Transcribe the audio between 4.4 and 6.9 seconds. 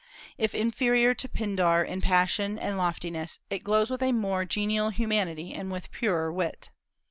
genial humanity and with purer wit.